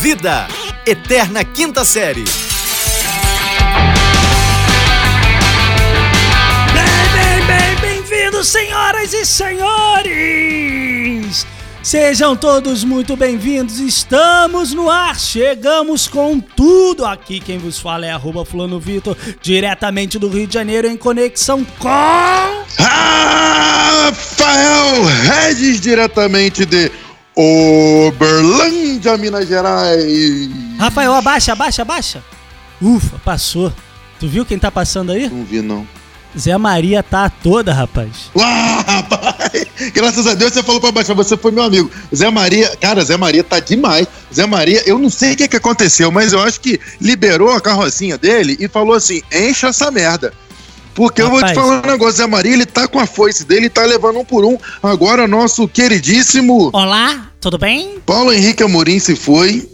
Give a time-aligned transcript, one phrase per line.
[0.00, 0.48] Vida,
[0.86, 2.24] Eterna Quinta Série.
[6.72, 9.86] Bem, bem, bem, bem-vindos, senhoras e senhores!
[11.82, 17.38] Sejam todos muito bem-vindos, estamos no ar, chegamos com tudo aqui.
[17.38, 21.88] Quem vos fala é arroba Fulano Vitor, diretamente do Rio de Janeiro, em conexão com.
[22.78, 24.14] Rafael
[25.26, 26.90] Regis, diretamente de
[29.00, 30.48] Uberlândia, Minas Gerais.
[30.78, 32.22] Rafael, abaixa, abaixa, abaixa.
[32.80, 33.72] Ufa, passou.
[34.18, 35.28] Tu viu quem tá passando aí?
[35.28, 35.86] Não vi, não.
[36.38, 38.30] Zé Maria tá toda, rapaz.
[38.36, 39.66] Uau, rapaz!
[39.92, 41.90] Graças a Deus você falou pra baixar, você foi meu amigo.
[42.14, 44.06] Zé Maria, cara, Zé Maria tá demais.
[44.32, 47.60] Zé Maria, eu não sei o que, que aconteceu, mas eu acho que liberou a
[47.60, 50.32] carrocinha dele e falou assim: encha essa merda.
[50.94, 51.58] Porque eu vou te Rapaz.
[51.58, 54.44] falar um negócio, Zé Maria, ele tá com a foice dele, tá levando um por
[54.44, 54.56] um.
[54.82, 57.98] Agora, nosso queridíssimo Olá, tudo bem?
[58.04, 59.68] Paulo Henrique Amorim se foi,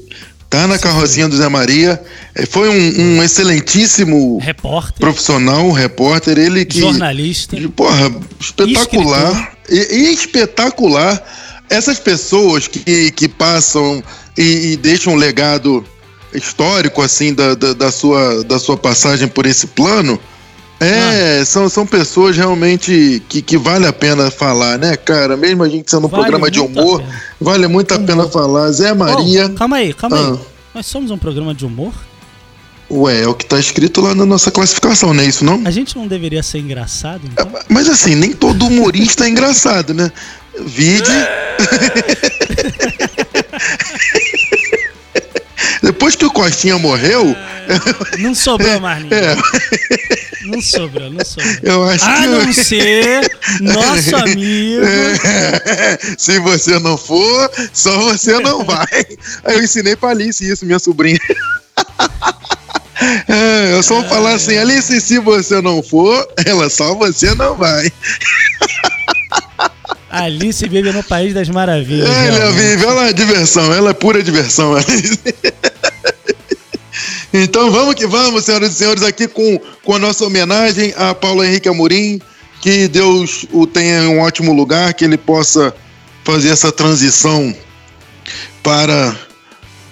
[0.48, 2.00] tá na carrocinha do Zé Maria.
[2.34, 6.78] É, Foi um, um excelentíssimo Repórter, profissional, repórter, ele que.
[6.78, 7.56] jornalista.
[7.74, 9.56] Porra, espetacular.
[9.68, 11.22] E, e espetacular.
[11.68, 14.02] Essas pessoas que, que passam
[14.38, 15.84] e, e deixam um legado
[16.32, 20.20] histórico, assim, da, da, da sua, da sua passagem por esse plano.
[20.78, 25.36] É, são, são pessoas realmente que, que vale a pena falar, né, cara?
[25.36, 27.02] Mesmo a gente sendo um Vale programa de humor,
[27.40, 28.70] vale muito a pena falar.
[28.72, 29.46] Zé Maria.
[29.46, 30.24] Oh, calma aí, calma aí.
[30.24, 30.38] Ah.
[30.74, 31.94] Nós somos um programa de humor?
[32.90, 35.62] Ué, é o que tá escrito lá na nossa classificação, não é isso não?
[35.64, 37.50] A gente não deveria ser engraçado, então?
[37.68, 40.12] Mas assim, nem todo humorista é engraçado, né?
[40.60, 41.10] Vide.
[45.86, 47.34] Depois que o Costinha morreu,
[48.18, 49.18] Não sobrou mais ninguém.
[49.18, 49.36] é,
[50.44, 51.54] Não sobrou, não sobrou.
[51.62, 52.26] eu acho A que.
[52.26, 54.82] não ser nosso amigo.
[56.18, 58.86] Se você não for, só você não vai.
[59.44, 61.18] Eu ensinei pra Alice isso, minha sobrinha.
[63.28, 67.54] É, eu só vou falar assim, Alice, se você não for, ela só você não
[67.54, 67.92] vai.
[70.08, 72.08] Alice vive no País das Maravilhas.
[72.08, 72.56] Ela realmente.
[72.62, 74.74] vive, ela é diversão, ela é pura diversão.
[74.74, 75.18] Alice.
[77.42, 81.44] Então vamos que vamos, senhoras e senhores, aqui com, com a nossa homenagem a Paulo
[81.44, 82.20] Henrique Amorim.
[82.62, 85.74] Que Deus o tenha em um ótimo lugar, que ele possa
[86.24, 87.54] fazer essa transição
[88.62, 89.14] para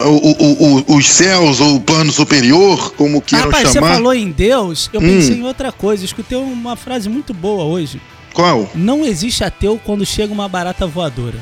[0.00, 3.94] o- o- o- os céus ou o plano superior, como queiram Rapaz, você chamar.
[3.94, 5.04] falou em Deus, eu Hum.
[5.06, 6.02] pensei em outra coisa.
[6.02, 8.00] Eu escutei uma frase muito boa hoje.
[8.32, 8.68] Qual?
[8.74, 11.38] Não existe ateu quando chega uma barata voadora.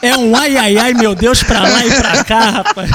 [0.00, 2.90] É um ai ai ai, meu Deus, pra lá e pra cá, rapaz.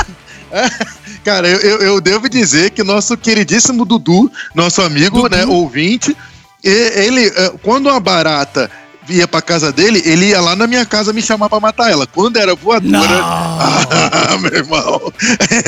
[1.23, 5.35] Cara, eu, eu, devo dizer que nosso queridíssimo Dudu, nosso amigo, Dudu.
[5.35, 6.15] né, ouvinte,
[6.63, 8.69] ele, eh, quando uma barata
[9.09, 12.05] ia pra casa dele, ele ia lá na minha casa me chamar pra matar ela.
[12.07, 12.89] Quando era voadora.
[13.91, 15.11] Ah, meu irmão.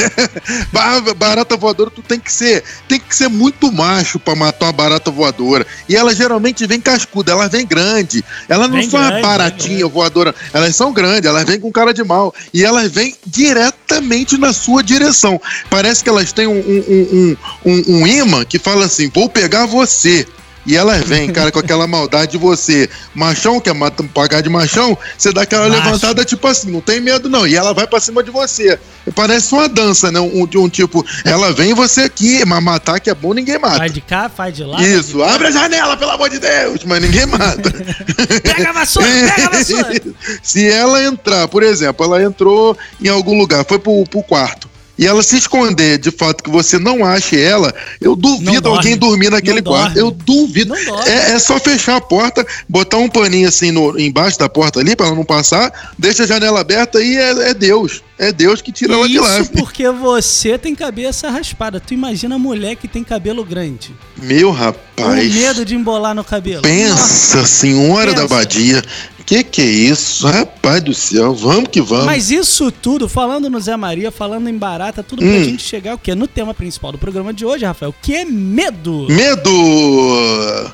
[0.71, 4.71] Ba- barata voadora, tu tem que ser, tem que ser muito macho pra matar uma
[4.71, 5.65] barata voadora.
[5.89, 8.23] E ela geralmente vem cascuda, ela vem grande.
[8.47, 11.93] Ela não Vem são uma grande, baratinha voadora, elas são grandes, elas vêm com cara
[11.93, 12.33] de mal.
[12.53, 15.41] E elas vêm diretamente na sua direção.
[15.69, 17.35] Parece que elas têm um, um,
[17.65, 20.27] um, um, um imã que fala assim: vou pegar você.
[20.65, 22.89] E elas vêm, cara, com aquela maldade de você.
[23.15, 25.83] Machão, que é mata- pagar de machão, você dá aquela Macho.
[25.83, 27.47] levantada, tipo assim, não tem medo não.
[27.47, 28.79] E ela vai pra cima de você.
[29.15, 30.19] Parece uma dança, né?
[30.19, 33.79] Um, um, tipo, ela vem e você aqui, mas matar que é bom, ninguém mata.
[33.79, 34.81] Vai de cá, vai de lá.
[34.83, 37.71] Isso, de abre a janela, pelo amor de Deus, mas ninguém mata.
[38.43, 40.01] Pega a vassoura, pega a vassoura.
[40.43, 44.69] Se ela entrar, por exemplo, ela entrou em algum lugar, foi pro, pro quarto.
[45.01, 49.31] E ela se esconder de fato que você não ache ela, eu duvido alguém dormir
[49.31, 49.97] naquele quarto.
[49.97, 50.75] Eu duvido.
[51.07, 54.95] É, é só fechar a porta, botar um paninho assim no, embaixo da porta ali
[54.95, 58.03] pra ela não passar, deixa a janela aberta e é, é Deus.
[58.21, 59.39] É Deus que tira ela de lá.
[59.39, 61.79] Isso porque você tem cabeça raspada.
[61.79, 63.95] Tu imagina a mulher que tem cabelo grande.
[64.15, 65.33] Meu Com rapaz.
[65.33, 66.61] medo de embolar no cabelo.
[66.61, 68.35] Pensa, senhora da Pensa.
[68.35, 68.83] Badia.
[69.25, 70.27] Que que é isso?
[70.27, 72.05] Rapaz do céu, vamos que vamos.
[72.05, 75.43] Mas isso tudo, falando no Zé Maria, falando em barata, tudo pra Hum.
[75.43, 76.13] gente chegar o quê?
[76.13, 79.07] No tema principal do programa de hoje, Rafael, que é medo.
[79.09, 80.71] Medo!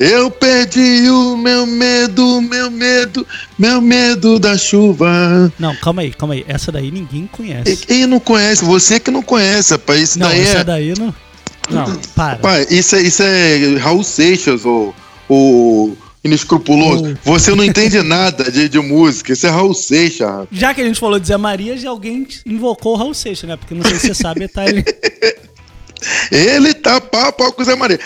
[0.00, 3.26] Eu perdi o meu medo, meu medo,
[3.58, 5.52] meu medo da chuva.
[5.58, 6.42] Não, calma aí, calma aí.
[6.48, 7.76] Essa daí ninguém conhece.
[7.86, 8.64] Quem não conhece?
[8.64, 10.00] Você que não conhece, rapaz.
[10.00, 10.64] Isso Não, daí essa é.
[10.64, 11.14] daí não.
[11.68, 12.32] Não, para.
[12.32, 14.94] Rapaz, isso é, isso é Raul Seixas, o,
[15.28, 15.94] o
[16.24, 17.18] inescrupuloso.
[17.22, 19.34] Você não entende nada de, de música.
[19.34, 20.46] Isso é Raul Seixas.
[20.50, 23.54] Já que a gente falou de Zé Maria, já alguém invocou o Raul Seixas, né?
[23.54, 24.82] Porque não sei se você sabe, tá ele.
[26.30, 28.00] Ele tá pau a pau com o Zé Maria.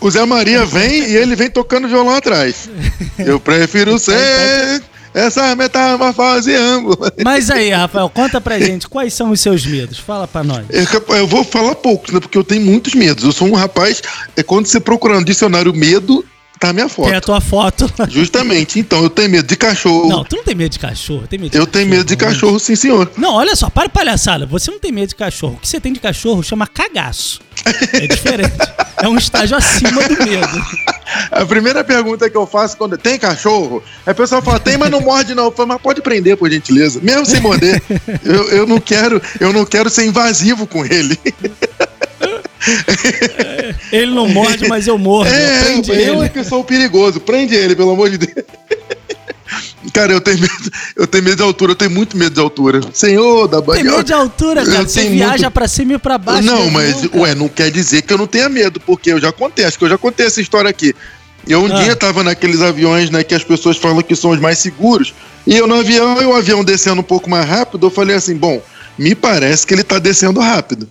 [0.00, 2.70] O Zé Maria vem e ele vem tocando violão atrás.
[3.18, 4.82] Eu prefiro ser
[5.12, 6.96] essa metamorfose amo.
[7.24, 9.98] Mas aí, Rafael, conta pra gente quais são os seus medos.
[9.98, 10.64] Fala pra nós.
[10.70, 12.20] Eu, eu vou falar poucos, né?
[12.20, 13.24] Porque eu tenho muitos medos.
[13.24, 14.02] Eu sou um rapaz.
[14.36, 16.24] É quando você procurar no dicionário medo,
[16.58, 17.08] tá a minha foto.
[17.08, 17.92] Tem a tua foto.
[18.08, 18.78] Justamente.
[18.78, 20.08] Então, eu tenho medo de cachorro.
[20.08, 21.26] Não, tu não tem medo de cachorro.
[21.28, 23.10] Tem medo de eu cachorro, tenho medo de cachorro, sim, senhor.
[23.16, 24.46] Não, olha só, para de palhaçada.
[24.46, 25.54] Você não tem medo de cachorro.
[25.54, 27.40] O que você tem de cachorro chama cagaço.
[27.92, 28.52] É diferente.
[29.02, 30.64] é um estágio acima do medo.
[31.30, 35.00] A primeira pergunta que eu faço quando tem cachorro, a pessoa fala, tem, mas não
[35.00, 35.44] morde não.
[35.44, 37.00] Eu falo, mas pode prender, por gentileza.
[37.02, 37.82] Mesmo sem morder.
[38.24, 41.18] eu, eu não quero, eu não quero ser invasivo com ele.
[43.90, 45.32] Ele não morde, mas eu mordo.
[45.32, 46.26] É, eu ele.
[46.26, 47.18] é que sou o perigoso.
[47.18, 48.46] Prende ele, pelo amor de Deus.
[49.92, 52.80] Cara, eu tenho medo, eu tenho medo de altura, eu tenho muito medo de altura.
[52.92, 53.84] Senhor da Tem Bahia.
[53.84, 54.78] medo de altura, cara.
[54.78, 56.42] Eu Você viaja muito- pra cima e pra baixo.
[56.42, 56.70] Não, né?
[56.72, 57.22] mas, cara.
[57.22, 59.84] ué, não quer dizer que eu não tenha medo, porque eu já contei, acho que
[59.84, 60.94] eu já contei essa história aqui.
[61.48, 61.82] Eu um Ah.
[61.82, 65.14] dia tava naqueles aviões, né, que as pessoas falam que são os mais seguros,
[65.46, 68.36] e eu no avião, e o avião descendo um pouco mais rápido, eu falei assim,
[68.36, 68.62] bom,
[68.98, 70.86] me parece que ele tá descendo rápido.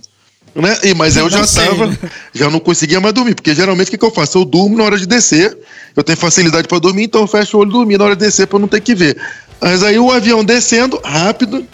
[0.56, 0.78] Né?
[0.84, 1.98] E, mas eu já sei, tava, né?
[2.34, 4.40] já não conseguia mais dormir, porque geralmente o que, que eu faço?
[4.40, 5.57] Eu durmo na hora de descer,
[5.96, 8.25] eu tenho facilidade para dormir, então eu fecho o olho e dormir na hora de
[8.25, 9.18] descer para não ter que ver.
[9.62, 11.66] Mas aí o avião descendo rápido,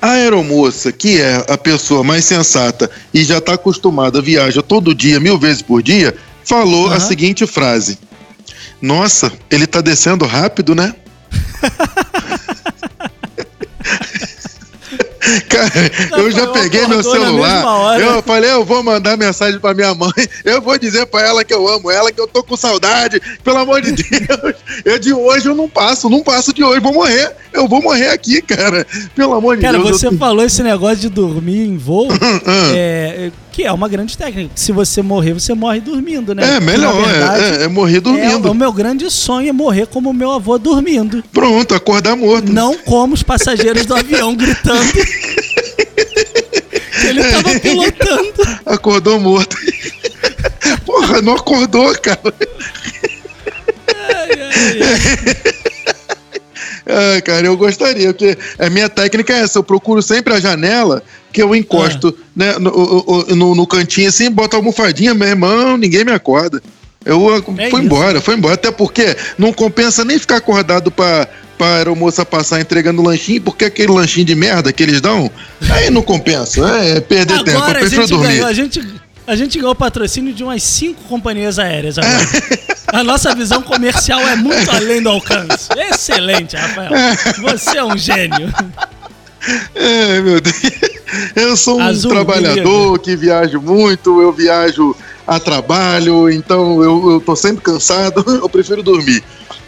[0.00, 5.18] a aeromoça, que é a pessoa mais sensata e já está acostumada, viaja todo dia,
[5.20, 7.00] mil vezes por dia, falou a Aham.
[7.00, 7.98] seguinte frase:
[8.80, 10.94] Nossa, ele tá descendo rápido, né?
[15.48, 17.98] Cara, eu já peguei meu celular.
[18.00, 20.12] Eu falei, eu vou mandar mensagem pra minha mãe.
[20.44, 23.20] Eu vou dizer pra ela que eu amo ela, que eu tô com saudade.
[23.42, 24.54] Pelo amor de Deus.
[24.84, 26.80] Eu de hoje eu não passo, não passo de hoje.
[26.80, 27.34] Vou morrer.
[27.52, 28.86] Eu vou morrer aqui, cara.
[29.14, 29.90] Pelo amor de Cara, Deus.
[29.90, 30.16] você eu...
[30.16, 32.08] falou esse negócio de dormir em voo,
[32.74, 34.50] é, é, que é uma grande técnica.
[34.54, 36.56] Se você morrer, você morre dormindo, né?
[36.56, 36.94] É, melhor.
[36.94, 38.50] na verdade, é, é, é morrer é, dormindo.
[38.50, 41.24] o meu grande sonho é morrer como meu avô dormindo.
[41.32, 42.52] Pronto, acordar morto.
[42.52, 44.92] Não como os passageiros do avião gritando.
[47.08, 48.58] Ele tava pilotando.
[48.66, 49.56] Acordou morto.
[50.84, 52.34] Porra, não acordou, cara.
[53.88, 55.58] Ai, ai, ai.
[56.90, 61.02] Ah, cara, eu gostaria, porque a minha técnica é essa, eu procuro sempre a janela
[61.30, 62.22] que eu encosto Ah.
[62.34, 66.62] né, no, no, no cantinho assim, boto a almofadinha, meu irmão, ninguém me acorda.
[67.04, 67.78] Eu ah, É fui isso.
[67.78, 68.54] embora, foi embora.
[68.54, 70.90] Até porque não compensa nem ficar acordado
[71.58, 75.30] pra, pra aeromoça passar entregando lanchinho, porque aquele lanchinho de merda que eles dão,
[75.70, 76.66] aí não compensa.
[76.66, 78.28] É perder tempo, eu Agora a prefiro gente dormir.
[78.28, 78.94] ganhou, a gente,
[79.26, 82.26] a gente ganhou o patrocínio de umas cinco companhias aéreas agora.
[82.86, 85.68] A nossa visão comercial é muito além do alcance.
[85.76, 86.90] Excelente, Rafael.
[87.42, 88.52] Você é um gênio.
[89.74, 90.56] É, meu Deus.
[91.34, 94.94] Eu sou um Azul, trabalhador que viajo muito, eu viajo
[95.26, 99.22] a trabalho, então eu, eu tô sempre cansado, eu prefiro dormir.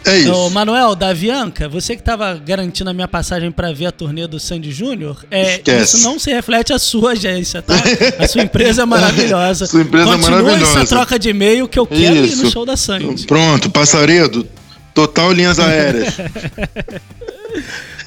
[0.05, 0.33] É isso.
[0.33, 4.25] Ô, Manuel, da Avianca, você que tava garantindo a minha passagem pra ver a turnê
[4.27, 5.97] do Sandy Júnior, é, Esquece.
[5.97, 7.75] isso não se reflete a sua agência, tá?
[8.19, 9.65] A sua empresa é maravilhosa.
[9.71, 10.79] Sua empresa é Continua maravilhosa.
[10.79, 12.51] essa troca de e-mail que eu quero ir no Isso.
[12.51, 13.25] show da Sandy.
[13.27, 14.47] Pronto, passaredo.
[14.93, 16.15] Total linhas aéreas.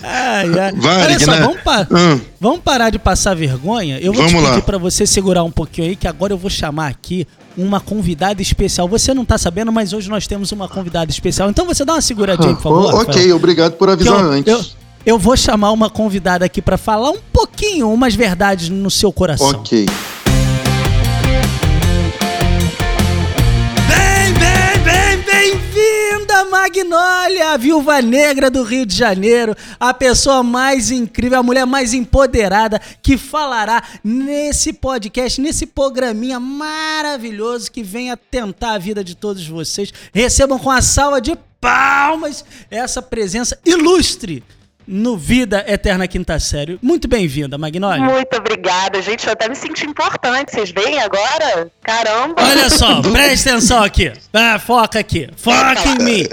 [0.02, 0.72] Ai, ai.
[1.04, 1.40] Olha só, né?
[1.40, 2.20] vamos, pa- Hum.
[2.40, 3.98] vamos parar de passar vergonha.
[4.00, 6.50] Eu vou Vamos te pedir pra você segurar um pouquinho aí, que agora eu vou
[6.50, 7.26] chamar aqui
[7.56, 8.86] uma convidada especial.
[8.88, 11.48] Você não tá sabendo, mas hoje nós temos uma convidada especial.
[11.48, 12.90] Então você dá uma seguradinha aí, por favor.
[12.90, 13.36] Ah, ok, Rafael.
[13.36, 14.52] obrigado por avisar eu, antes.
[14.52, 14.64] eu,
[15.06, 19.48] eu vou chamar uma convidada aqui pra falar um pouquinho, umas verdades no seu coração.
[19.60, 19.86] Ok.
[26.64, 31.92] Magnólia, a viúva negra do Rio de Janeiro, a pessoa mais incrível, a mulher mais
[31.92, 39.46] empoderada que falará nesse podcast, nesse programinha maravilhoso que vem tentar a vida de todos
[39.46, 39.92] vocês.
[40.10, 44.42] Recebam com a salva de palmas essa presença ilustre
[44.86, 46.78] no Vida Eterna Quinta Série.
[46.82, 48.04] Muito bem-vinda, Magnólia.
[48.04, 49.26] Muito obrigada, gente.
[49.26, 50.52] Eu até me senti importante.
[50.52, 51.70] Vocês veem agora?
[51.82, 52.34] Caramba!
[52.42, 54.12] Olha só, presta atenção aqui.
[54.32, 55.28] Ah, foca aqui.
[55.36, 56.26] Foca em mim.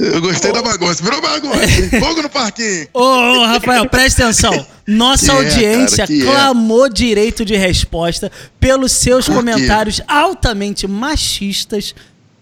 [0.00, 1.02] Eu gostei da bagunça.
[1.02, 2.00] Virou bagunça.
[2.00, 2.88] Fogo no parquinho.
[2.94, 4.66] Ô, ô, Rafael, presta atenção.
[4.86, 6.24] Nossa Que é, audiência cara, que é.
[6.24, 9.38] clamou direito de resposta pelos seus Por quê?
[9.38, 11.94] comentários altamente machistas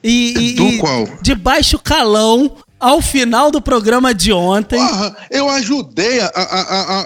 [0.02, 1.07] e, e- Do e qual?
[1.21, 4.79] de baixo calão ao final do programa de ontem.
[4.79, 6.43] Porra, eu ajudei a, a,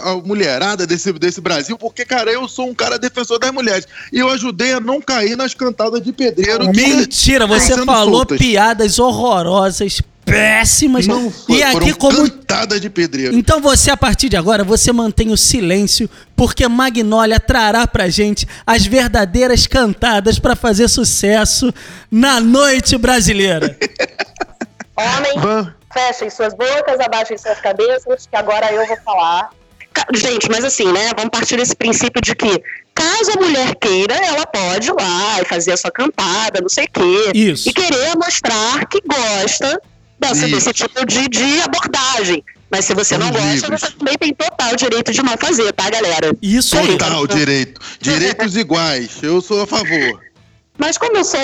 [0.09, 3.87] a- a mulherada desse, desse Brasil, porque, cara, eu sou um cara defensor das mulheres.
[4.13, 6.71] E eu ajudei a não cair nas cantadas de pedreiro.
[6.73, 8.39] Mentira, você falou soltas.
[8.39, 11.07] piadas horrorosas, péssimas.
[11.07, 13.35] Não foi, e aqui como cantadas de pedreiro.
[13.37, 18.47] Então você, a partir de agora, você mantém o silêncio, porque Magnólia trará pra gente
[18.67, 21.73] as verdadeiras cantadas pra fazer sucesso
[22.11, 23.77] na noite brasileira.
[24.97, 29.51] Homem, Van- Fechem suas bocas, abaixem suas cabeças, que agora eu vou falar.
[30.13, 31.11] Gente, mas assim, né?
[31.17, 32.61] Vamos partir desse princípio de que
[32.95, 36.85] caso a mulher queira, ela pode ir lá e fazer a sua cantada, não sei
[36.85, 37.31] o quê.
[37.33, 37.69] Isso.
[37.69, 39.81] E querer mostrar que gosta
[40.19, 42.43] dessa, desse tipo de, de abordagem.
[42.71, 46.33] Mas se você não gosta, você também tem total direito de não fazer, tá, galera?
[46.43, 46.97] Isso aí.
[46.99, 47.81] Total direito.
[48.01, 49.23] Direitos iguais.
[49.23, 50.21] Eu sou a favor.
[50.77, 51.39] Mas como eu sou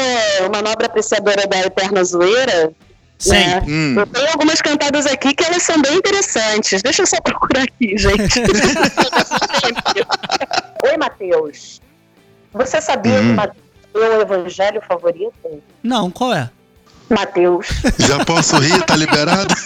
[0.48, 2.72] uma nobre apreciadora da eterna zoeira,
[3.20, 3.30] Sim.
[3.32, 3.94] né, Hum.
[3.98, 6.82] eu tenho algumas cantadas aqui que elas são bem interessantes.
[6.82, 8.40] Deixa eu só procurar aqui, gente.
[10.84, 11.80] Oi, Matheus.
[12.54, 13.28] Você sabia Hum.
[13.28, 13.56] que Mateus
[13.94, 15.62] é o meu evangelho favorito?
[15.82, 16.50] Não, qual é?
[17.10, 17.66] Mateus.
[17.98, 18.82] Já posso rir?
[18.84, 19.54] Tá liberado?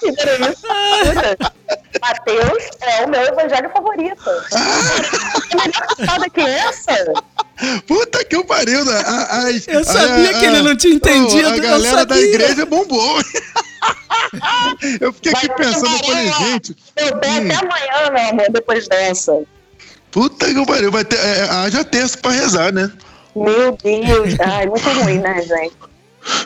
[0.00, 0.62] Considera isso?
[2.00, 4.30] Mateus é o meu evangelho favorito.
[5.48, 7.12] Que melhor cantada que essa?
[7.86, 8.84] Puta que eu pariu.
[9.66, 13.20] Eu sabia que ele não tinha entendido, A galera da igreja bombou.
[15.00, 17.36] Eu fiquei aqui Vai pensando, eu falei, gente, Eu pé Hum.
[17.36, 19.40] até amanhã, meu amor, depois dessa.
[20.10, 20.90] puta que pariu.
[20.90, 22.90] Vai ter, é, haja terço pra rezar, né?
[23.34, 24.34] Meu Deus.
[24.40, 25.76] Ai, muito ruim, né, gente?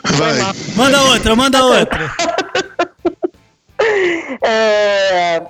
[0.03, 0.37] Vai.
[0.75, 2.13] Manda outra, manda outra.
[4.43, 5.41] É,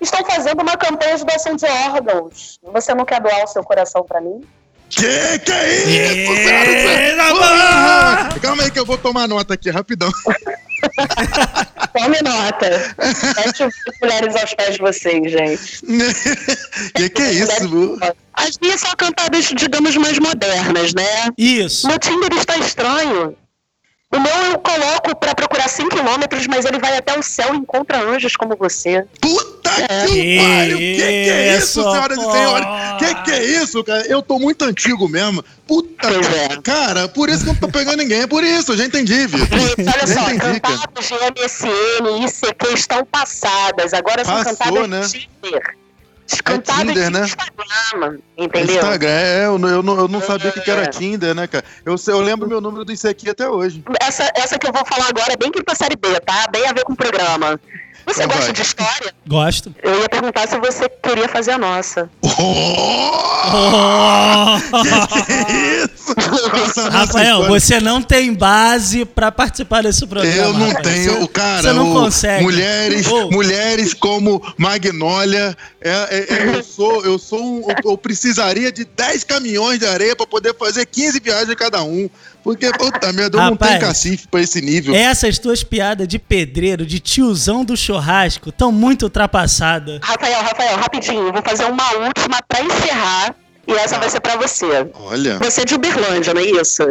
[0.00, 2.58] Estão fazendo uma campanha de doação de órgãos.
[2.72, 4.42] Você não quer doar o seu coração pra mim?
[4.94, 8.28] Que que é isso, Eita, porra!
[8.28, 8.40] Porra!
[8.40, 10.10] Calma aí que eu vou tomar nota aqui, rapidão.
[11.96, 12.94] Tome nota.
[13.34, 13.68] Sete
[14.02, 15.80] mulheres aos pés de vocês, gente.
[16.94, 17.98] que que é isso?
[18.34, 21.30] As minhas são cantadas, digamos, mais modernas, né?
[21.38, 21.86] Isso.
[21.86, 23.36] Meu Tinder está estranho.
[24.14, 26.04] O meu eu coloco pra procurar 100 km,
[26.48, 29.04] mas ele vai até o céu e encontra anjos como você.
[29.20, 30.06] Puta É.
[30.06, 30.78] que pariu!
[30.78, 32.30] Que que é isso, Isso, senhoras e pô.
[32.32, 32.66] senhores?
[32.98, 34.06] Que que é isso, cara?
[34.06, 35.44] Eu tô muito antigo mesmo.
[35.66, 36.48] Puta, Pois é.
[36.62, 38.20] cara, por isso que eu não tô pegando ninguém.
[38.22, 39.40] É por isso, eu já entendi, viu?
[39.46, 43.92] Gente, olha só, entendi, cantadas de MSN e ICQ estão passadas.
[43.94, 45.00] Agora são Passou, cantadas né?
[45.00, 45.76] de Tinder.
[46.42, 47.20] Cantadas Tinder, de né?
[47.24, 48.74] Instagram, entendeu?
[48.76, 50.86] Instagram, é, eu, não- eu eu não sabia o que, que era É.
[50.86, 51.64] Tinder, né, cara?
[51.84, 53.82] Eu, eu lembro meu número do ICQ até hoje.
[54.00, 56.46] Essa, essa que eu vou falar agora é bem quinta série B, tá?
[56.50, 57.60] Bem a ver com o programa.
[58.06, 58.52] Você Então gosta vai.
[58.52, 59.14] de história?
[59.26, 59.74] Gosto.
[59.82, 62.08] Eu ia perguntar se você queria fazer a nossa.
[62.22, 62.30] Oh!
[63.52, 64.44] Oh!
[65.24, 65.32] Que
[65.84, 66.14] isso?
[66.54, 70.34] Nossa, Rafael, você não tem base pra participar desse programa.
[70.36, 70.82] Eu não Rafael.
[70.82, 71.62] tenho, Você- cara.
[71.62, 72.44] Você não o- consegue.
[72.44, 73.30] Mulheres, Ô.
[73.30, 75.56] mulheres como Magnólia.
[75.80, 79.86] é- é- é- eu sou, eu sou um, eu, eu precisaria de 10 caminhões de
[79.86, 82.08] areia pra poder fazer 15 viagens cada um.
[82.42, 84.94] Porque, puta merda, eu não Rapaz, tenho cacife pra esse nível.
[84.94, 90.00] Essas tuas piadas de pedreiro, de tiozão do churrasco, tão muito ultrapassadas.
[90.02, 93.34] Rafael, Rafael, rapidinho, vou fazer uma última pra encerrar.
[93.66, 94.86] E essa vai ser pra você.
[94.94, 96.82] Olha, Você é de Uberlândia, não é isso?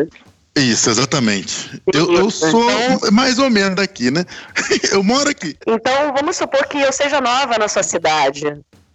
[0.55, 1.81] isso, exatamente.
[1.93, 2.63] Eu, eu sou
[3.11, 4.25] mais ou menos daqui, né?
[4.91, 5.55] Eu moro aqui.
[5.67, 8.43] Então, vamos supor que eu seja nova na sua cidade,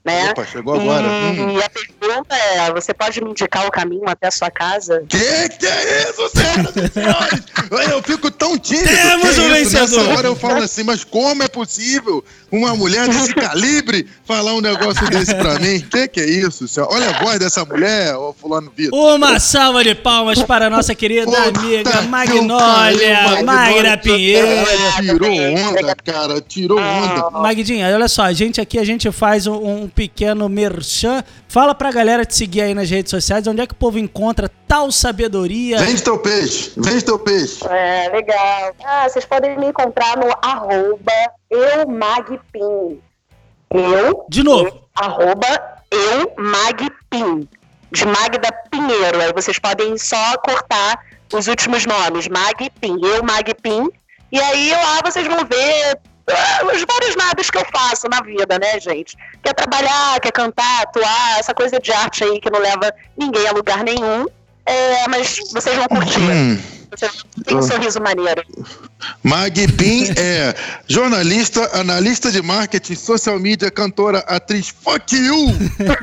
[0.04, 0.30] né?
[0.30, 1.06] Opa, chegou agora.
[1.06, 1.58] E, Hum.
[1.58, 5.04] e a pergunta é: você pode me indicar o caminho até a sua casa?
[5.08, 7.90] Que que é isso, senhoras e senhores?
[7.92, 8.88] Eu fico tão tímido.
[8.88, 9.70] Temos que um isso?
[9.70, 9.98] vencedor.
[10.06, 14.60] Nessa hora eu falo assim, mas como é possível uma mulher desse calibre falar um
[14.60, 15.80] negócio desse pra mim?
[15.80, 16.88] Que que é isso, senhor?
[16.90, 18.98] Olha a voz dessa mulher, ô fulano Vitor.
[19.14, 24.46] Uma salva de palmas para a nossa querida Puta amiga Magnólia, Magna Pinheiro.
[24.46, 27.30] Ela tirou onda, cara, tirou onda.
[27.30, 31.24] Magdinha, olha só, a gente aqui a gente faz um, um pequeno merchan.
[31.48, 34.50] Fala pra galera te seguir aí nas redes sociais, onde é que o povo encontra
[34.68, 35.78] tal sabedoria.
[35.78, 37.66] Vende teu peixe, vende teu peixe.
[37.66, 38.74] É, legal.
[38.84, 41.12] Ah, vocês podem me encontrar no arroba
[41.50, 43.00] eumagpim.
[43.70, 44.80] Eu, De novo.
[44.94, 45.46] arroba
[45.90, 47.48] eumagpim.
[47.90, 49.20] De Magda Pinheiro.
[49.20, 51.00] Aí vocês podem só cortar
[51.32, 52.28] os últimos nomes.
[52.28, 52.98] Magpim.
[53.02, 53.88] Eu, Magpim.
[54.30, 55.98] E aí lá vocês vão ver
[56.72, 59.16] os vários nadas que eu faço na vida, né, gente?
[59.42, 63.52] Quer trabalhar, quer cantar, atuar, essa coisa de arte aí que não leva ninguém a
[63.52, 64.26] lugar nenhum.
[64.66, 66.20] É, mas vocês vão curtir.
[66.20, 66.58] Hum.
[66.90, 67.08] Você
[67.44, 68.42] tem um sorriso maneiro.
[69.22, 70.54] Magpin é
[70.86, 74.68] jornalista, analista de marketing, social media, cantora, atriz.
[74.68, 75.48] Fuck you!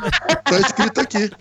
[0.45, 1.31] tá escrito aqui.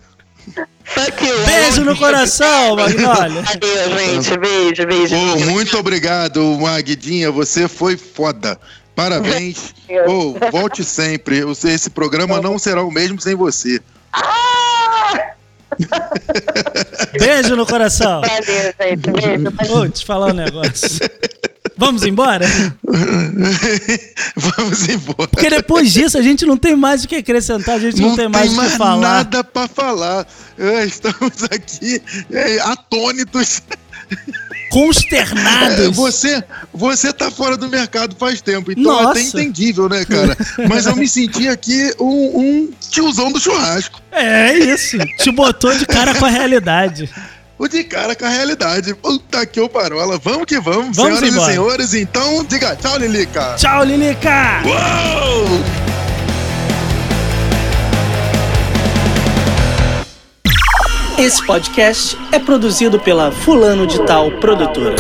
[0.85, 1.45] Fuck you.
[1.47, 3.43] Beijo no coração, Magnólia.
[3.47, 4.39] Adeus, gente.
[4.39, 5.17] Beijo, beijo.
[5.17, 7.31] Ô, muito obrigado, Magdinha.
[7.31, 8.59] Você foi foda.
[8.95, 9.75] Parabéns.
[10.07, 11.43] Ô, volte sempre.
[11.65, 13.81] Esse programa não será o mesmo sem você.
[14.13, 15.33] Ah!
[17.19, 18.21] Beijo no coração.
[18.21, 19.11] Valeu, gente.
[19.11, 19.77] Beijo.
[19.77, 21.01] Ô, te falar um negócio.
[21.77, 22.47] Vamos embora?
[24.37, 25.29] Vamos embora.
[25.29, 28.17] Porque depois disso a gente não tem mais o que acrescentar, a gente não, não
[28.17, 29.01] tem mais o que falar.
[29.01, 30.27] nada para falar.
[30.57, 32.01] É, estamos aqui
[32.31, 33.63] é, atônitos.
[34.71, 35.87] Consternados.
[35.87, 39.07] É, você, você tá fora do mercado faz tempo, então Nossa.
[39.07, 40.37] é até entendível, né, cara?
[40.69, 44.01] Mas eu me senti aqui um, um tiozão do churrasco.
[44.11, 44.99] É isso.
[45.19, 47.09] Te botou de cara com a realidade
[47.59, 48.95] o de cara com a realidade.
[48.95, 50.19] Puta que o parola.
[50.23, 51.51] Vamos que vamos, vamos senhoras embora.
[51.51, 51.95] e senhores.
[51.95, 53.55] Então, diga tchau, Lilica.
[53.57, 54.63] Tchau, Lilica.
[54.65, 55.85] Uou!
[61.17, 64.97] Esse podcast é produzido pela Fulano de Tal Produtora.